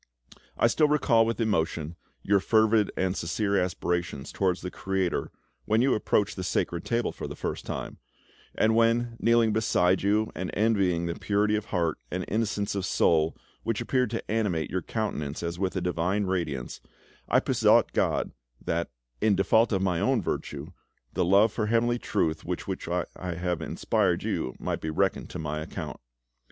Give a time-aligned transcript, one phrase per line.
[0.57, 5.29] I still recall with emotion your fervid and sincere aspirations towards the Creator
[5.65, 7.99] when you approached the Sacred Table for the first time,
[8.55, 13.37] and when, kneeling beside you, and envying the purity of heart and innocence of soul
[13.61, 16.81] which appeared to animate your countenance as with a divine radiance,
[17.29, 18.89] I besought God that,
[19.21, 20.71] in default of my own virtue,
[21.13, 25.37] the love for heavenly Truth with which I have inspired you might be reckoned to
[25.37, 25.99] my account.